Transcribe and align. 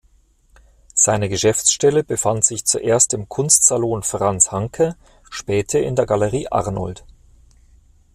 Seine 0.95 1.29
Geschäftsstelle 1.29 2.03
befand 2.03 2.43
sich 2.43 2.65
zuerst 2.65 3.13
im 3.13 3.29
Kunstsalon 3.29 4.01
Franz 4.01 4.51
Hancke, 4.51 4.95
später 5.29 5.79
in 5.79 5.95
der 5.95 6.07
Galerie 6.07 6.47
Arnold. 6.51 7.05